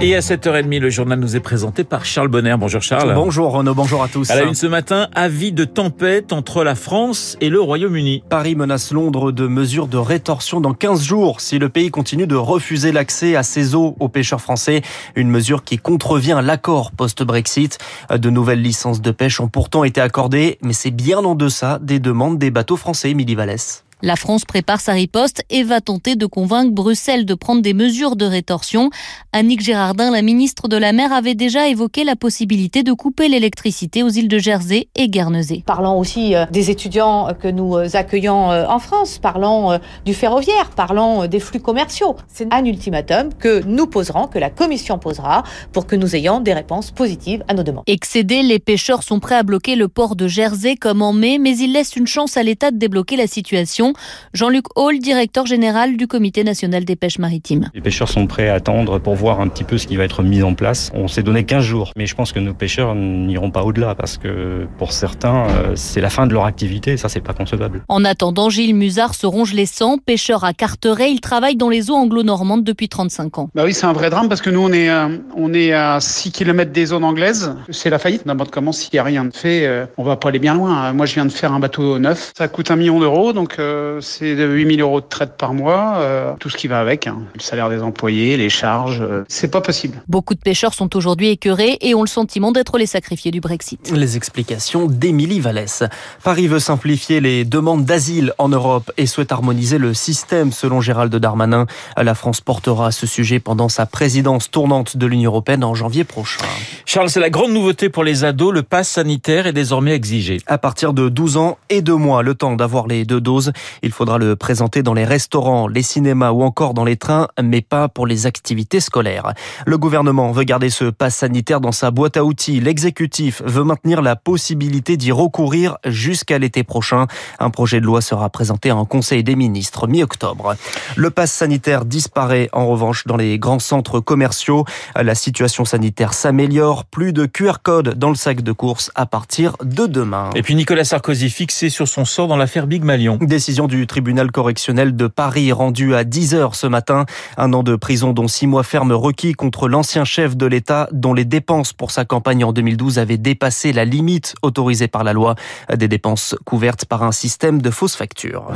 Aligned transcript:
Et 0.00 0.16
à 0.16 0.20
7h30, 0.20 0.80
le 0.80 0.90
journal 0.90 1.18
nous 1.20 1.36
est 1.36 1.40
présenté 1.40 1.84
par 1.84 2.04
Charles 2.04 2.28
Bonner. 2.28 2.56
Bonjour 2.58 2.82
Charles. 2.82 3.14
Bonjour 3.14 3.52
Renaud, 3.52 3.74
bonjour 3.74 4.02
à 4.02 4.08
tous. 4.08 4.28
À 4.30 4.34
la 4.34 4.42
une 4.42 4.54
ce 4.54 4.66
matin, 4.66 5.08
avis 5.14 5.52
de 5.52 5.64
tempête 5.64 6.32
entre 6.32 6.64
la 6.64 6.74
France 6.74 7.38
et 7.40 7.48
le 7.48 7.60
Royaume-Uni. 7.60 8.24
Paris 8.28 8.56
menace 8.56 8.92
Londres 8.92 9.30
de 9.30 9.46
mesures 9.46 9.86
de 9.86 9.96
rétorsion 9.96 10.60
dans 10.60 10.74
15 10.74 11.02
jours 11.02 11.40
si 11.40 11.58
le 11.58 11.68
pays 11.68 11.90
continue 11.90 12.26
de 12.26 12.34
refuser 12.34 12.90
l'accès 12.90 13.36
à 13.36 13.44
ses 13.44 13.74
eaux 13.76 13.96
aux 14.00 14.08
pêcheurs 14.08 14.40
français. 14.40 14.82
Une 15.14 15.30
mesure 15.30 15.62
qui 15.62 15.78
contrevient 15.78 16.40
l'accord 16.42 16.90
post-Brexit. 16.90 17.78
De 18.10 18.30
nouvelles 18.30 18.62
licences 18.62 19.00
de 19.00 19.10
pêche 19.12 19.40
ont 19.40 19.48
pourtant 19.48 19.84
été 19.84 20.00
accordées, 20.00 20.58
mais 20.62 20.72
c'est 20.72 20.90
bien 20.90 21.18
en 21.18 21.36
deçà 21.36 21.78
des 21.80 22.00
demandes 22.00 22.38
des 22.38 22.50
bateaux 22.50 22.76
français, 22.76 23.10
Émilie 23.10 23.36
Vallès. 23.36 23.83
La 24.02 24.16
France 24.16 24.44
prépare 24.44 24.80
sa 24.80 24.92
riposte 24.92 25.42
et 25.50 25.62
va 25.62 25.80
tenter 25.80 26.16
de 26.16 26.26
convaincre 26.26 26.72
Bruxelles 26.72 27.24
de 27.24 27.34
prendre 27.34 27.62
des 27.62 27.74
mesures 27.74 28.16
de 28.16 28.26
rétorsion. 28.26 28.90
Annick 29.32 29.60
Gérardin, 29.62 30.10
la 30.10 30.22
ministre 30.22 30.68
de 30.68 30.76
la 30.76 30.92
Mer, 30.92 31.12
avait 31.12 31.34
déjà 31.34 31.68
évoqué 31.68 32.04
la 32.04 32.16
possibilité 32.16 32.82
de 32.82 32.92
couper 32.92 33.28
l'électricité 33.28 34.02
aux 34.02 34.08
îles 34.08 34.28
de 34.28 34.38
Jersey 34.38 34.88
et 34.94 35.08
Guernesey. 35.08 35.62
Parlons 35.64 35.98
aussi 35.98 36.34
euh, 36.34 36.44
des 36.50 36.70
étudiants 36.70 37.28
que 37.40 37.48
nous 37.48 37.76
euh, 37.76 37.88
accueillons 37.94 38.52
euh, 38.52 38.66
en 38.66 38.78
France, 38.78 39.18
parlons 39.18 39.78
du 40.04 40.12
ferroviaire, 40.12 40.70
parlons 40.76 41.26
des 41.26 41.40
flux 41.40 41.60
commerciaux. 41.60 42.16
C'est 42.28 42.52
un 42.52 42.64
ultimatum 42.64 43.32
que 43.32 43.62
nous 43.64 43.86
poserons, 43.86 44.26
que 44.26 44.38
la 44.38 44.50
Commission 44.50 44.98
posera, 44.98 45.44
pour 45.72 45.86
que 45.86 45.96
nous 45.96 46.14
ayons 46.14 46.40
des 46.40 46.52
réponses 46.52 46.90
positives 46.90 47.42
à 47.48 47.54
nos 47.54 47.62
demandes. 47.62 47.84
Excédés, 47.86 48.42
les 48.42 48.58
pêcheurs 48.58 49.02
sont 49.02 49.20
prêts 49.20 49.36
à 49.36 49.42
bloquer 49.42 49.76
le 49.76 49.88
port 49.88 50.14
de 50.14 50.28
Jersey 50.28 50.76
comme 50.76 51.00
en 51.00 51.12
mai, 51.12 51.38
mais 51.38 51.56
ils 51.56 51.72
laissent 51.72 51.96
une 51.96 52.06
chance 52.06 52.36
à 52.36 52.42
l'État 52.42 52.70
de 52.70 52.76
débloquer 52.76 53.16
la 53.16 53.26
situation. 53.26 53.93
Jean-Luc 54.32 54.64
Hall, 54.76 54.98
directeur 54.98 55.46
général 55.46 55.96
du 55.96 56.06
Comité 56.06 56.44
national 56.44 56.84
des 56.84 56.96
pêches 56.96 57.18
maritimes. 57.18 57.70
Les 57.74 57.80
pêcheurs 57.80 58.08
sont 58.08 58.26
prêts 58.26 58.48
à 58.48 58.54
attendre 58.54 58.98
pour 58.98 59.14
voir 59.14 59.40
un 59.40 59.48
petit 59.48 59.64
peu 59.64 59.78
ce 59.78 59.86
qui 59.86 59.96
va 59.96 60.04
être 60.04 60.22
mis 60.22 60.42
en 60.42 60.54
place. 60.54 60.90
On 60.94 61.08
s'est 61.08 61.22
donné 61.22 61.44
15 61.44 61.64
jours, 61.64 61.92
mais 61.96 62.06
je 62.06 62.14
pense 62.14 62.32
que 62.32 62.40
nos 62.40 62.54
pêcheurs 62.54 62.94
n'iront 62.94 63.50
pas 63.50 63.62
au-delà 63.62 63.94
parce 63.94 64.18
que 64.18 64.66
pour 64.78 64.92
certains, 64.92 65.46
euh, 65.48 65.72
c'est 65.76 66.00
la 66.00 66.10
fin 66.10 66.26
de 66.26 66.32
leur 66.32 66.44
activité 66.44 66.92
et 66.92 66.96
ça, 66.96 67.08
c'est 67.08 67.20
pas 67.20 67.32
concevable. 67.32 67.82
En 67.88 68.04
attendant, 68.04 68.50
Gilles 68.50 68.74
Musard 68.74 69.14
se 69.14 69.26
ronge 69.26 69.52
les 69.52 69.66
sangs, 69.66 69.98
pêcheur 69.98 70.44
à 70.44 70.52
Carteret. 70.52 71.10
Il 71.10 71.20
travaille 71.20 71.56
dans 71.56 71.68
les 71.68 71.90
eaux 71.90 71.94
anglo-normandes 71.94 72.64
depuis 72.64 72.88
35 72.88 73.38
ans. 73.38 73.50
Bah 73.54 73.64
oui, 73.64 73.74
c'est 73.74 73.86
un 73.86 73.92
vrai 73.92 74.10
drame 74.10 74.28
parce 74.28 74.42
que 74.42 74.50
nous, 74.50 74.60
on 74.60 74.72
est, 74.72 74.90
euh, 74.90 75.16
on 75.36 75.52
est 75.52 75.72
à 75.72 76.00
6 76.00 76.32
km 76.32 76.72
des 76.72 76.86
zones 76.86 77.04
anglaises. 77.04 77.54
C'est 77.70 77.90
la 77.90 77.98
faillite. 77.98 78.26
N'importe 78.26 78.50
comment, 78.50 78.72
s'il 78.72 78.90
n'y 78.92 78.98
a 78.98 79.04
rien 79.04 79.24
de 79.24 79.34
fait, 79.34 79.66
euh, 79.66 79.86
on 79.96 80.04
va 80.04 80.16
pas 80.16 80.28
aller 80.28 80.38
bien 80.38 80.54
loin. 80.54 80.92
Moi, 80.92 81.06
je 81.06 81.14
viens 81.14 81.26
de 81.26 81.32
faire 81.32 81.52
un 81.52 81.60
bateau 81.60 81.98
neuf. 81.98 82.32
Ça 82.36 82.48
coûte 82.48 82.70
un 82.70 82.76
million 82.76 83.00
d'euros, 83.00 83.32
donc 83.32 83.56
c'est 84.00 84.36
de 84.36 84.44
8000 84.44 84.80
euros 84.80 85.00
de 85.00 85.06
traite 85.06 85.36
par 85.36 85.54
mois, 85.54 85.96
euh, 85.98 86.32
tout 86.38 86.50
ce 86.50 86.56
qui 86.56 86.68
va 86.68 86.80
avec, 86.80 87.06
hein. 87.06 87.18
le 87.34 87.40
salaire 87.40 87.68
des 87.68 87.82
employés, 87.82 88.36
les 88.36 88.50
charges, 88.50 89.00
euh, 89.00 89.24
c'est 89.28 89.50
pas 89.50 89.60
possible. 89.60 90.02
Beaucoup 90.08 90.34
de 90.34 90.40
pêcheurs 90.40 90.74
sont 90.74 90.96
aujourd'hui 90.96 91.28
écœurés 91.28 91.78
et 91.80 91.94
ont 91.94 92.02
le 92.02 92.08
sentiment 92.08 92.52
d'être 92.52 92.78
les 92.78 92.86
sacrifiés 92.86 93.30
du 93.30 93.40
Brexit. 93.40 93.90
Les 93.90 94.16
explications 94.16 94.86
d'Émilie 94.86 95.40
Vallès. 95.40 95.84
Paris 96.22 96.48
veut 96.48 96.58
simplifier 96.58 97.20
les 97.20 97.44
demandes 97.44 97.84
d'asile 97.84 98.32
en 98.38 98.48
Europe 98.48 98.90
et 98.96 99.06
souhaite 99.06 99.32
harmoniser 99.32 99.78
le 99.78 99.94
système 99.94 100.52
selon 100.52 100.80
Gérald 100.80 101.14
Darmanin. 101.14 101.66
La 101.96 102.14
France 102.14 102.40
portera 102.40 102.92
ce 102.92 103.06
sujet 103.06 103.40
pendant 103.40 103.68
sa 103.68 103.86
présidence 103.86 104.50
tournante 104.50 104.96
de 104.96 105.06
l'Union 105.06 105.30
européenne 105.30 105.64
en 105.64 105.74
janvier 105.74 106.04
prochain. 106.04 106.44
Charles, 106.86 107.10
c'est 107.10 107.20
la 107.20 107.30
grande 107.30 107.52
nouveauté 107.52 107.88
pour 107.88 108.04
les 108.04 108.24
ados, 108.24 108.52
le 108.52 108.62
pass 108.62 108.88
sanitaire 108.88 109.46
est 109.46 109.52
désormais 109.52 109.94
exigé. 109.94 110.40
À 110.46 110.58
partir 110.58 110.92
de 110.92 111.08
12 111.08 111.36
ans 111.36 111.58
et 111.70 111.82
2 111.82 111.94
mois, 111.94 112.22
le 112.22 112.34
temps 112.34 112.56
d'avoir 112.56 112.86
les 112.86 113.04
deux 113.04 113.20
doses, 113.20 113.52
il 113.82 113.92
faudra 113.92 114.18
le 114.18 114.36
présenter 114.36 114.82
dans 114.82 114.94
les 114.94 115.04
restaurants, 115.04 115.68
les 115.68 115.82
cinémas 115.82 116.30
ou 116.30 116.42
encore 116.42 116.74
dans 116.74 116.84
les 116.84 116.96
trains, 116.96 117.28
mais 117.42 117.60
pas 117.60 117.88
pour 117.88 118.06
les 118.06 118.26
activités 118.26 118.80
scolaires. 118.80 119.32
Le 119.66 119.78
gouvernement 119.78 120.32
veut 120.32 120.44
garder 120.44 120.70
ce 120.70 120.84
pass 120.86 121.16
sanitaire 121.16 121.60
dans 121.60 121.72
sa 121.72 121.90
boîte 121.90 122.16
à 122.16 122.24
outils. 122.24 122.60
L'exécutif 122.60 123.42
veut 123.44 123.64
maintenir 123.64 124.02
la 124.02 124.16
possibilité 124.16 124.96
d'y 124.96 125.12
recourir 125.12 125.78
jusqu'à 125.86 126.38
l'été 126.38 126.64
prochain. 126.64 127.06
Un 127.38 127.50
projet 127.50 127.80
de 127.80 127.86
loi 127.86 128.00
sera 128.00 128.28
présenté 128.30 128.72
en 128.72 128.84
Conseil 128.84 129.22
des 129.22 129.36
ministres 129.36 129.86
mi-octobre. 129.86 130.56
Le 130.96 131.10
pass 131.10 131.32
sanitaire 131.32 131.84
disparaît 131.84 132.48
en 132.52 132.66
revanche 132.66 133.06
dans 133.06 133.16
les 133.16 133.38
grands 133.38 133.58
centres 133.58 134.00
commerciaux. 134.00 134.64
La 134.96 135.14
situation 135.14 135.64
sanitaire 135.64 136.14
s'améliore. 136.14 136.84
Plus 136.84 137.12
de 137.12 137.26
QR 137.26 137.58
code 137.62 137.98
dans 137.98 138.08
le 138.08 138.14
sac 138.16 138.42
de 138.42 138.52
course 138.52 138.90
à 138.94 139.06
partir 139.06 139.56
de 139.62 139.86
demain. 139.86 140.30
Et 140.34 140.42
puis 140.42 140.54
Nicolas 140.54 140.84
Sarkozy 140.84 141.30
fixé 141.30 141.70
sur 141.70 141.88
son 141.88 142.04
sort 142.04 142.28
dans 142.28 142.36
l'affaire 142.36 142.66
Big 142.66 142.82
Malion. 142.82 143.18
Décision 143.20 143.53
du 143.62 143.86
tribunal 143.86 144.32
correctionnel 144.32 144.96
de 144.96 145.06
Paris 145.06 145.52
rendu 145.52 145.94
à 145.94 146.02
10 146.02 146.34
heures 146.34 146.54
ce 146.56 146.66
matin. 146.66 147.06
Un 147.36 147.52
an 147.52 147.62
de 147.62 147.76
prison 147.76 148.12
dont 148.12 148.26
six 148.26 148.48
mois 148.48 148.64
ferme 148.64 148.92
requis 148.92 149.32
contre 149.32 149.68
l'ancien 149.68 150.04
chef 150.04 150.36
de 150.36 150.46
l'État 150.46 150.88
dont 150.92 151.14
les 151.14 151.24
dépenses 151.24 151.72
pour 151.72 151.92
sa 151.92 152.04
campagne 152.04 152.44
en 152.44 152.52
2012 152.52 152.98
avaient 152.98 153.16
dépassé 153.16 153.72
la 153.72 153.84
limite 153.84 154.34
autorisée 154.42 154.88
par 154.88 155.04
la 155.04 155.12
loi. 155.12 155.36
Des 155.74 155.88
dépenses 155.88 156.34
couvertes 156.44 156.84
par 156.84 157.04
un 157.04 157.12
système 157.12 157.62
de 157.62 157.70
fausses 157.70 157.96
factures. 157.96 158.48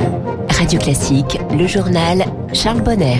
Radio 0.49 0.79
Classique, 0.79 1.39
le 1.57 1.65
journal 1.65 2.25
Charles 2.53 2.81
Bonner. 2.81 3.19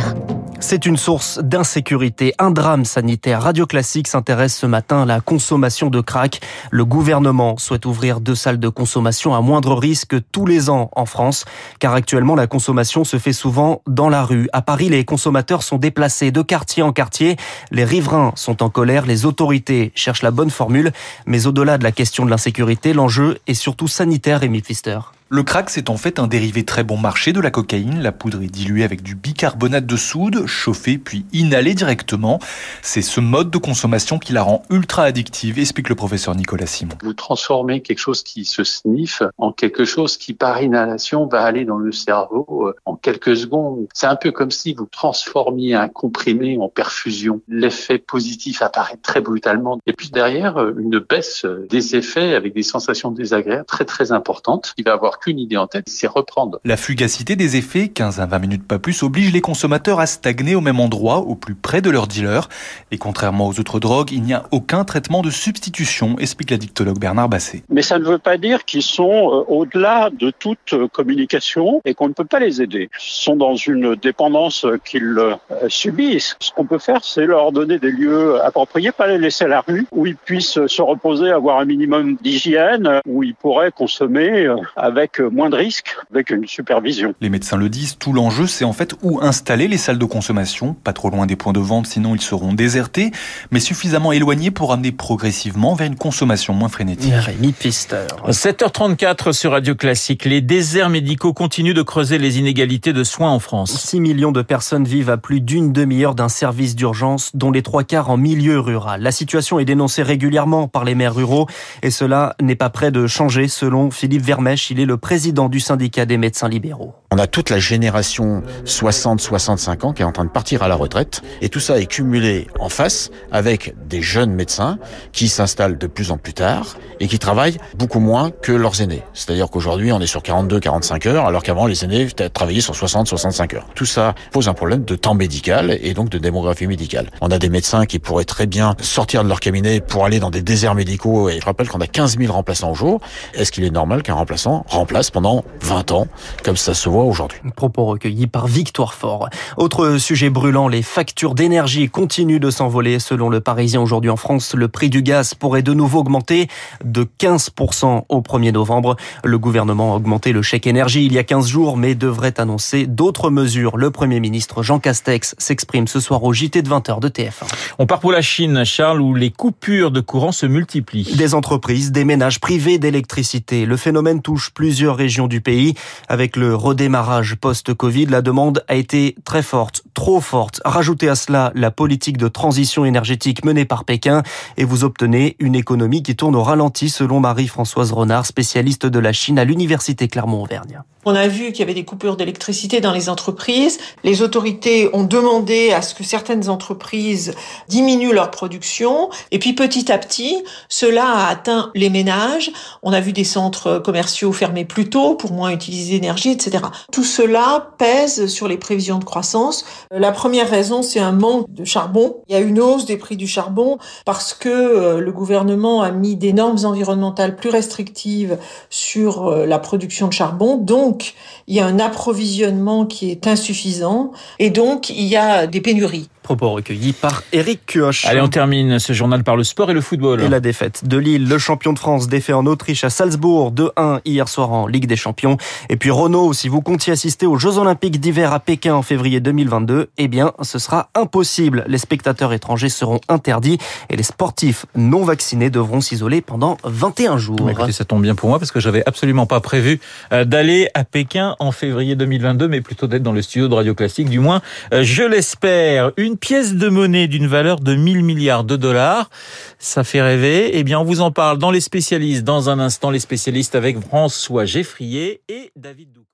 C'est 0.61 0.85
une 0.85 0.97
source 0.97 1.39
d'insécurité, 1.39 2.33
un 2.37 2.51
drame 2.51 2.83
sanitaire. 2.83 3.41
Radio 3.41 3.65
Classique 3.65 4.07
s'intéresse 4.07 4.55
ce 4.55 4.65
matin 4.65 5.03
à 5.03 5.05
la 5.05 5.21
consommation 5.21 5.89
de 5.89 6.01
crack. 6.01 6.41
Le 6.69 6.83
gouvernement 6.83 7.57
souhaite 7.57 7.85
ouvrir 7.85 8.19
deux 8.19 8.35
salles 8.35 8.59
de 8.59 8.67
consommation 8.67 9.33
à 9.33 9.41
moindre 9.41 9.73
risque 9.73 10.15
tous 10.31 10.45
les 10.45 10.69
ans 10.69 10.91
en 10.95 11.05
France, 11.05 11.45
car 11.79 11.93
actuellement 11.93 12.35
la 12.35 12.45
consommation 12.45 13.05
se 13.05 13.17
fait 13.17 13.33
souvent 13.33 13.81
dans 13.87 14.09
la 14.09 14.23
rue. 14.23 14.49
À 14.51 14.61
Paris, 14.61 14.89
les 14.89 15.05
consommateurs 15.05 15.63
sont 15.63 15.77
déplacés 15.77 16.31
de 16.31 16.41
quartier 16.41 16.83
en 16.83 16.91
quartier. 16.91 17.37
Les 17.71 17.85
riverains 17.85 18.33
sont 18.35 18.61
en 18.61 18.69
colère, 18.69 19.05
les 19.05 19.25
autorités 19.25 19.93
cherchent 19.95 20.23
la 20.23 20.31
bonne 20.31 20.51
formule, 20.51 20.91
mais 21.25 21.47
au-delà 21.47 21.77
de 21.77 21.83
la 21.83 21.93
question 21.93 22.25
de 22.25 22.29
l'insécurité, 22.29 22.93
l'enjeu 22.93 23.39
est 23.47 23.53
surtout 23.53 23.87
sanitaire, 23.87 24.41
Rémi 24.41 24.61
Pfister. 24.61 24.99
Le 25.31 25.43
crack, 25.43 25.69
c'est 25.69 25.91
en 25.91 25.97
fait 25.97 26.17
un 26.17 26.25
dérivé 26.25 26.65
très 26.65 26.83
bon 26.83 26.97
marché 26.97 27.33
de 27.33 27.39
la 27.39 27.51
cocaïne. 27.51 28.01
La 28.01 28.11
poudre 28.11 28.41
est 28.41 28.47
diluée 28.47 28.83
avec 28.83 29.03
du 29.03 29.13
bicarbonate 29.13 29.85
de 29.85 29.95
soude, 29.95 30.47
chauffée 30.47 30.97
puis 30.97 31.23
inhalée 31.33 31.75
directement. 31.75 32.39
C'est 32.81 33.03
ce 33.03 33.19
mode 33.19 33.51
de 33.51 33.59
consommation 33.59 34.17
qui 34.17 34.33
la 34.33 34.41
rend 34.41 34.63
ultra 34.71 35.03
addictive, 35.03 35.59
explique 35.59 35.87
le 35.89 35.93
professeur 35.93 36.33
Nicolas 36.33 36.65
Simon. 36.65 36.95
Vous 37.03 37.13
transformez 37.13 37.81
quelque 37.81 37.99
chose 37.99 38.23
qui 38.23 38.43
se 38.43 38.63
sniffe 38.63 39.21
en 39.37 39.51
quelque 39.51 39.85
chose 39.85 40.17
qui, 40.17 40.33
par 40.33 40.63
inhalation, 40.63 41.27
va 41.27 41.43
aller 41.43 41.63
dans 41.63 41.77
le 41.77 41.91
cerveau 41.91 42.65
euh, 42.65 42.75
en 42.85 42.95
quelques 42.95 43.37
secondes. 43.37 43.85
C'est 43.93 44.07
un 44.07 44.15
peu 44.15 44.31
comme 44.31 44.49
si 44.49 44.73
vous 44.73 44.87
transformiez 44.87 45.75
un 45.75 45.89
comprimé 45.89 46.57
en 46.59 46.69
perfusion. 46.69 47.39
L'effet 47.47 47.99
positif 47.99 48.63
apparaît 48.63 48.97
très 48.97 49.21
brutalement. 49.21 49.77
Et 49.85 49.93
puis 49.93 50.09
derrière, 50.09 50.57
euh, 50.57 50.73
une 50.79 50.97
baisse 50.97 51.45
des 51.69 51.95
effets 51.95 52.33
avec 52.33 52.55
des 52.55 52.63
sensations 52.63 53.11
désagréables 53.11 53.65
très 53.65 53.85
très 53.85 54.11
importantes. 54.11 54.73
Il 54.77 54.85
va 54.85 54.93
avoir 54.93 55.18
qu'une 55.19 55.39
idée 55.39 55.57
en 55.57 55.67
tête, 55.67 55.87
c'est 55.87 56.07
reprendre. 56.07 56.59
La 56.65 56.77
fugacité 56.77 57.35
des 57.35 57.55
effets, 57.55 57.89
15 57.89 58.19
à 58.19 58.25
20 58.25 58.39
minutes 58.39 58.67
pas 58.67 58.79
plus, 58.79 59.03
oblige 59.03 59.31
les 59.31 59.41
consommateurs 59.41 59.99
à 59.99 60.05
stagner 60.05 60.55
au 60.55 60.61
même 60.61 60.79
endroit, 60.79 61.19
au 61.19 61.35
plus 61.35 61.55
près 61.55 61.81
de 61.81 61.89
leur 61.89 62.07
dealer. 62.07 62.49
Et 62.91 62.97
contrairement 62.97 63.47
aux 63.47 63.59
autres 63.59 63.79
drogues, 63.79 64.11
il 64.11 64.23
n'y 64.23 64.33
a 64.33 64.43
aucun 64.51 64.83
traitement 64.83 65.21
de 65.21 65.29
substitution, 65.29 66.17
explique 66.19 66.51
l'addictologue 66.51 66.99
Bernard 66.99 67.29
Basset. 67.29 67.63
Mais 67.69 67.81
ça 67.81 67.99
ne 67.99 68.05
veut 68.05 68.17
pas 68.17 68.37
dire 68.37 68.65
qu'ils 68.65 68.83
sont 68.83 69.09
euh, 69.09 69.43
au-delà 69.47 70.09
de 70.11 70.31
toute 70.31 70.73
euh, 70.73 70.87
communication 70.87 71.81
et 71.85 71.93
qu'on 71.93 72.07
ne 72.07 72.13
peut 72.13 72.25
pas 72.25 72.39
les 72.39 72.61
aider. 72.61 72.89
Ils 72.93 73.23
sont 73.23 73.35
dans 73.35 73.55
une 73.55 73.95
dépendance 73.95 74.65
qu'ils 74.85 75.17
euh, 75.17 75.35
subissent. 75.67 76.35
Ce 76.39 76.51
qu'on 76.51 76.65
peut 76.65 76.77
faire, 76.77 77.03
c'est 77.03 77.25
leur 77.25 77.51
donner 77.51 77.79
des 77.79 77.91
lieux 77.91 78.41
appropriés, 78.43 78.91
pas 78.91 79.07
les 79.07 79.17
laisser 79.17 79.45
à 79.45 79.47
la 79.47 79.61
rue, 79.61 79.87
où 79.91 80.05
ils 80.05 80.15
puissent 80.15 80.65
se 80.65 80.81
reposer, 80.81 81.31
avoir 81.31 81.59
un 81.59 81.65
minimum 81.65 82.17
d'hygiène, 82.21 83.01
où 83.07 83.23
ils 83.23 83.35
pourraient 83.35 83.71
consommer 83.71 84.47
avec 84.75 85.08
moins 85.19 85.49
de 85.49 85.55
risques, 85.55 85.95
avec 86.11 86.29
une 86.29 86.45
supervision. 86.47 87.13
Les 87.21 87.29
médecins 87.29 87.57
le 87.57 87.69
disent, 87.69 87.97
tout 87.97 88.13
l'enjeu 88.13 88.45
c'est 88.47 88.65
en 88.65 88.73
fait 88.73 88.93
où 89.01 89.19
installer 89.21 89.67
les 89.67 89.77
salles 89.77 89.97
de 89.97 90.05
consommation, 90.05 90.73
pas 90.73 90.93
trop 90.93 91.09
loin 91.09 91.25
des 91.25 91.35
points 91.35 91.53
de 91.53 91.59
vente 91.59 91.87
sinon 91.87 92.15
ils 92.15 92.21
seront 92.21 92.53
désertés, 92.53 93.11
mais 93.51 93.59
suffisamment 93.59 94.11
éloignés 94.11 94.51
pour 94.51 94.71
amener 94.73 94.91
progressivement 94.91 95.73
vers 95.73 95.87
une 95.87 95.95
consommation 95.95 96.53
moins 96.53 96.69
frénétique. 96.69 97.13
Rémi 97.13 97.51
Pister. 97.51 98.07
7h34 98.27 99.33
sur 99.33 99.51
Radio 99.51 99.75
Classique. 99.75 100.25
Les 100.25 100.41
déserts 100.41 100.89
médicaux 100.89 101.33
continuent 101.33 101.73
de 101.73 101.81
creuser 101.81 102.17
les 102.17 102.39
inégalités 102.39 102.93
de 102.93 103.03
soins 103.03 103.31
en 103.31 103.39
France. 103.39 103.71
6 103.71 103.99
millions 103.99 104.31
de 104.31 104.41
personnes 104.41 104.85
vivent 104.85 105.09
à 105.09 105.17
plus 105.17 105.41
d'une 105.41 105.73
demi-heure 105.73 106.15
d'un 106.15 106.29
service 106.29 106.75
d'urgence, 106.75 107.31
dont 107.33 107.51
les 107.51 107.61
trois 107.61 107.83
quarts 107.83 108.09
en 108.09 108.17
milieu 108.17 108.59
rural. 108.59 109.01
La 109.01 109.11
situation 109.11 109.59
est 109.59 109.65
dénoncée 109.65 110.03
régulièrement 110.03 110.67
par 110.67 110.83
les 110.83 110.95
maires 110.95 111.15
ruraux 111.15 111.47
et 111.81 111.91
cela 111.91 112.35
n'est 112.41 112.55
pas 112.55 112.69
prêt 112.69 112.91
de 112.91 113.07
changer 113.07 113.47
selon 113.47 113.91
Philippe 113.91 114.23
Vermèche. 114.23 114.71
Il 114.71 114.79
est 114.79 114.85
le 114.85 114.97
président 114.99 115.49
du 115.49 115.59
syndicat 115.59 116.05
des 116.05 116.17
médecins 116.17 116.49
libéraux. 116.49 116.93
On 117.11 117.17
a 117.17 117.25
toute 117.25 117.49
la 117.49 117.57
génération 117.57 118.43
60-65 118.65 119.85
ans 119.85 119.93
qui 119.93 120.03
est 120.03 120.05
en 120.05 120.11
train 120.11 120.25
de 120.25 120.29
partir 120.29 120.61
à 120.61 120.67
la 120.67 120.75
retraite 120.75 121.23
et 121.41 121.49
tout 121.49 121.59
ça 121.59 121.79
est 121.79 121.87
cumulé 121.87 122.47
en 122.59 122.69
face 122.69 123.09
avec 123.31 123.73
des 123.87 124.03
jeunes 124.03 124.31
médecins 124.31 124.77
qui 125.11 125.27
s'installent 125.27 125.79
de 125.79 125.87
plus 125.87 126.11
en 126.11 126.17
plus 126.17 126.33
tard 126.33 126.77
et 126.99 127.07
qui 127.07 127.17
travaillent 127.17 127.57
beaucoup 127.75 127.99
moins 127.99 128.29
que 128.29 128.51
leurs 128.51 128.81
aînés. 128.81 129.01
C'est-à-dire 129.15 129.49
qu'aujourd'hui 129.49 129.91
on 129.91 129.99
est 129.99 130.07
sur 130.07 130.21
42-45 130.21 131.07
heures 131.07 131.25
alors 131.25 131.41
qu'avant 131.41 131.65
les 131.65 131.83
aînés 131.83 132.07
travaillaient 132.31 132.61
sur 132.61 132.75
60-65 132.75 133.55
heures. 133.55 133.67
Tout 133.73 133.85
ça 133.85 134.13
pose 134.31 134.47
un 134.47 134.53
problème 134.53 134.83
de 134.83 134.95
temps 134.95 135.15
médical 135.15 135.79
et 135.81 135.95
donc 135.95 136.09
de 136.09 136.19
démographie 136.19 136.67
médicale. 136.67 137.09
On 137.21 137.31
a 137.31 137.39
des 137.39 137.49
médecins 137.49 137.87
qui 137.87 137.97
pourraient 137.97 138.25
très 138.25 138.45
bien 138.45 138.75
sortir 138.81 139.23
de 139.23 139.29
leur 139.29 139.39
cabinet 139.39 139.79
pour 139.81 140.05
aller 140.05 140.19
dans 140.19 140.29
des 140.29 140.43
déserts 140.43 140.75
médicaux 140.75 141.29
et 141.29 141.39
je 141.39 141.45
rappelle 141.45 141.69
qu'on 141.69 141.81
a 141.81 141.87
15 141.87 142.19
000 142.19 142.31
remplaçants 142.31 142.69
au 142.69 142.75
jour. 142.75 143.01
Est-ce 143.33 143.51
qu'il 143.51 143.63
est 143.63 143.71
normal 143.71 144.03
qu'un 144.03 144.13
remplaçant 144.13 144.63
remplace 144.67 144.88
pendant 145.13 145.45
20 145.61 145.91
ans 145.91 146.07
comme 146.43 146.57
ça 146.57 146.73
se 146.73 146.89
voit 146.89 147.03
aujourd'hui 147.03 147.39
Propos 147.55 147.85
recueillis 147.85 148.27
par 148.27 148.47
Victoire 148.47 148.93
Fort. 148.93 149.29
Autre 149.57 149.97
sujet 149.97 150.29
brûlant, 150.29 150.67
les 150.67 150.81
factures 150.81 151.35
d'énergie 151.35 151.89
continuent 151.89 152.39
de 152.39 152.49
s'envoler. 152.49 152.99
Selon 152.99 153.29
le 153.29 153.39
Parisien 153.39 153.81
aujourd'hui 153.81 154.09
en 154.09 154.15
France, 154.15 154.55
le 154.55 154.67
prix 154.67 154.89
du 154.89 155.01
gaz 155.01 155.35
pourrait 155.35 155.61
de 155.61 155.73
nouveau 155.73 155.99
augmenter 155.99 156.47
de 156.83 157.05
15% 157.19 158.03
au 158.09 158.21
1er 158.21 158.51
novembre. 158.51 158.95
Le 159.23 159.37
gouvernement 159.37 159.93
a 159.93 159.97
augmenté 159.97 160.31
le 160.31 160.41
chèque 160.41 160.65
énergie 160.65 161.05
il 161.05 161.13
y 161.13 161.17
a 161.17 161.23
15 161.23 161.47
jours, 161.47 161.77
mais 161.77 161.95
devrait 161.95 162.39
annoncer 162.39 162.87
d'autres 162.87 163.29
mesures. 163.29 163.77
Le 163.77 163.91
Premier 163.91 164.19
ministre 164.19 164.63
Jean 164.63 164.79
Castex 164.79 165.35
s'exprime 165.37 165.87
ce 165.87 165.99
soir 165.99 166.23
au 166.23 166.33
JT 166.33 166.61
de 166.61 166.69
20h 166.69 166.99
de 166.99 167.09
TF1. 167.09 167.47
On 167.77 167.85
part 167.85 167.99
pour 167.99 168.11
la 168.11 168.21
Chine, 168.21 168.63
Charles, 168.65 169.01
où 169.01 169.13
les 169.13 169.29
coupures 169.31 169.91
de 169.91 170.01
courant 170.01 170.31
se 170.31 170.45
multiplient. 170.45 171.15
Des 171.15 171.35
entreprises, 171.35 171.91
des 171.91 172.05
ménages 172.05 172.39
privés 172.39 172.79
d'électricité. 172.79 173.65
Le 173.65 173.77
phénomène 173.77 174.21
touche 174.21 174.51
plusieurs 174.69 174.97
régions 174.97 175.25
du 175.25 175.41
pays. 175.41 175.73
Avec 176.09 176.35
le 176.35 176.53
redémarrage 176.53 177.33
post-Covid, 177.33 178.05
la 178.05 178.21
demande 178.21 178.63
a 178.67 178.75
été 178.75 179.15
très 179.25 179.41
forte, 179.41 179.81
trop 179.95 180.21
forte. 180.21 180.61
Rajoutez 180.63 181.09
à 181.09 181.15
cela 181.15 181.51
la 181.55 181.71
politique 181.71 182.17
de 182.17 182.27
transition 182.27 182.85
énergétique 182.85 183.43
menée 183.43 183.65
par 183.65 183.83
Pékin 183.83 184.21
et 184.57 184.65
vous 184.65 184.83
obtenez 184.83 185.35
une 185.39 185.55
économie 185.55 186.03
qui 186.03 186.15
tourne 186.15 186.35
au 186.35 186.43
ralenti 186.43 186.89
selon 186.89 187.19
Marie-Françoise 187.19 187.91
Renard, 187.93 188.27
spécialiste 188.27 188.85
de 188.85 188.99
la 188.99 189.11
Chine 189.11 189.39
à 189.39 189.43
l'Université 189.43 190.07
Clermont-Auvergne. 190.07 190.83
On 191.05 191.15
a 191.15 191.27
vu 191.27 191.47
qu'il 191.47 191.59
y 191.59 191.63
avait 191.63 191.73
des 191.73 191.85
coupures 191.85 192.17
d'électricité 192.17 192.81
dans 192.81 192.91
les 192.91 193.07
entreprises. 193.07 193.79
Les 194.03 194.21
autorités 194.21 194.89
ont 194.93 195.05
demandé 195.05 195.71
à 195.71 195.81
ce 195.81 195.95
que 195.95 196.03
certaines 196.03 196.49
entreprises 196.49 197.33
diminuent 197.69 198.11
leur 198.11 198.31
production. 198.31 199.09
Et 199.31 199.39
puis 199.39 199.53
petit 199.53 199.91
à 199.93 199.97
petit, 199.97 200.43
cela 200.67 201.05
a 201.05 201.29
atteint 201.29 201.71
les 201.73 201.89
ménages. 201.89 202.51
On 202.83 202.91
a 202.91 202.99
vu 202.99 203.13
des 203.13 203.23
centres 203.23 203.79
commerciaux 203.79 204.33
fermés 204.33 204.58
plus 204.65 204.89
tôt 204.89 205.15
pour 205.15 205.31
moins 205.31 205.51
utiliser 205.51 205.99
d'énergie, 205.99 206.31
etc. 206.31 206.63
Tout 206.91 207.03
cela 207.03 207.69
pèse 207.77 208.27
sur 208.27 208.47
les 208.47 208.57
prévisions 208.57 208.99
de 208.99 209.03
croissance. 209.03 209.65
La 209.91 210.11
première 210.11 210.49
raison, 210.49 210.81
c'est 210.81 210.99
un 210.99 211.11
manque 211.11 211.51
de 211.53 211.65
charbon. 211.65 212.17
Il 212.27 212.33
y 212.33 212.35
a 212.35 212.39
une 212.39 212.59
hausse 212.59 212.85
des 212.85 212.97
prix 212.97 213.17
du 213.17 213.27
charbon 213.27 213.77
parce 214.05 214.33
que 214.33 214.49
euh, 214.49 214.99
le 214.99 215.11
gouvernement 215.11 215.81
a 215.81 215.91
mis 215.91 216.15
des 216.15 216.33
normes 216.33 216.65
environnementales 216.65 217.35
plus 217.35 217.49
restrictives 217.49 218.37
sur 218.69 219.27
euh, 219.27 219.45
la 219.45 219.59
production 219.59 220.07
de 220.07 220.13
charbon. 220.13 220.57
Donc, 220.57 220.79
donc, 220.89 221.13
il 221.47 221.55
y 221.55 221.59
a 221.59 221.65
un 221.65 221.77
approvisionnement 221.77 222.85
qui 222.85 223.11
est 223.11 223.27
insuffisant 223.27 224.11
et 224.39 224.49
donc 224.49 224.89
il 224.89 225.05
y 225.05 225.15
a 225.15 225.45
des 225.45 225.61
pénuries. 225.61 226.09
Propos 226.23 226.51
recueillis 226.51 226.93
par 226.93 227.23
Eric 227.31 227.61
Kioch. 227.65 228.05
Allez, 228.05 228.21
on 228.21 228.27
termine 228.27 228.77
ce 228.77 228.93
journal 228.93 229.23
par 229.23 229.35
le 229.35 229.43
sport 229.43 229.71
et 229.71 229.73
le 229.73 229.81
football. 229.81 230.21
Et 230.21 230.29
la 230.29 230.39
défaite 230.39 230.87
de 230.87 230.97
Lille, 230.97 231.27
le 231.27 231.37
champion 231.39 231.73
de 231.73 231.79
France 231.79 232.07
défait 232.07 232.33
en 232.33 232.45
Autriche 232.45 232.83
à 232.83 232.89
Salzbourg 232.89 233.51
2-1 233.51 234.01
hier 234.05 234.27
soir 234.27 234.48
en 234.51 234.67
Ligue 234.67 234.87
des 234.87 234.95
Champions. 234.95 235.37
Et 235.69 235.77
puis 235.77 235.91
Renault, 235.91 236.33
si 236.33 236.49
vous 236.49 236.61
comptiez 236.61 236.93
assister 236.93 237.25
aux 237.25 237.37
Jeux 237.37 237.57
Olympiques 237.57 237.99
d'hiver 237.99 238.33
à 238.33 238.39
Pékin 238.39 238.73
en 238.73 238.81
février 238.81 239.19
2022, 239.19 239.89
eh 239.97 240.07
bien, 240.07 240.33
ce 240.41 240.59
sera 240.59 240.89
impossible. 240.95 241.63
Les 241.67 241.77
spectateurs 241.77 242.33
étrangers 242.33 242.69
seront 242.69 242.99
interdits 243.07 243.57
et 243.89 243.95
les 243.95 244.03
sportifs 244.03 244.65
non 244.75 245.03
vaccinés 245.03 245.49
devront 245.49 245.81
s'isoler 245.81 246.21
pendant 246.21 246.57
21 246.63 247.17
jours. 247.17 247.49
écoutez, 247.49 247.71
ça 247.71 247.85
tombe 247.85 248.01
bien 248.01 248.15
pour 248.15 248.29
moi 248.29 248.39
parce 248.39 248.51
que 248.51 248.59
j'avais 248.59 248.83
absolument 248.85 249.25
pas 249.25 249.39
prévu 249.39 249.79
euh, 250.13 250.25
d'aller 250.25 250.69
à 250.73 250.83
Pékin 250.83 251.35
en 251.39 251.51
février 251.51 251.95
2022, 251.95 252.47
mais 252.47 252.61
plutôt 252.61 252.87
d'être 252.87 253.03
dans 253.03 253.11
le 253.11 253.21
studio 253.21 253.47
de 253.47 253.53
Radio 253.53 253.75
Classique, 253.75 254.09
du 254.09 254.19
moins, 254.19 254.41
euh, 254.73 254.83
je 254.83 255.03
l'espère. 255.03 255.91
Une 255.97 256.17
pièce 256.17 256.55
de 256.55 256.69
monnaie 256.69 257.07
d'une 257.07 257.27
valeur 257.27 257.59
de 257.59 257.75
1000 257.75 258.03
milliards 258.03 258.43
de 258.43 258.55
dollars. 258.55 259.09
Ça 259.57 259.83
fait 259.83 260.01
rêver. 260.01 260.57
Eh 260.57 260.63
bien, 260.63 260.79
on 260.79 260.83
vous 260.83 261.01
en 261.01 261.11
parle 261.11 261.37
dans 261.37 261.51
les 261.51 261.61
spécialistes 261.61 262.23
dans 262.23 262.49
un 262.49 262.59
instant, 262.59 262.89
les 262.89 262.99
spécialistes 262.99 263.55
avec 263.55 263.79
François 263.79 264.38
Geffrier 264.45 265.23
et 265.27 265.51
David 265.55 265.91
Dou. 265.93 266.08